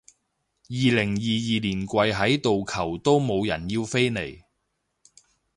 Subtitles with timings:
[0.03, 0.05] 二
[0.75, 4.41] 零二二年跪喺度求都冇人要飛嚟